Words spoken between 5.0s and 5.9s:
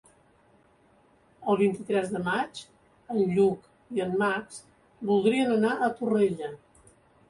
voldrien anar